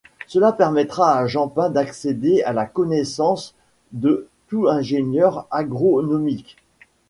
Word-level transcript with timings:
Cela 0.25 0.51
permettra 0.51 1.13
à 1.15 1.27
Jean 1.27 1.47
Pain 1.47 1.69
d'accéder 1.69 2.41
à 2.41 2.53
la 2.53 2.65
connaissance 2.65 3.53
de 3.91 4.27
tout 4.47 4.67
Ingénieur 4.67 5.45
Agronomique. 5.51 6.57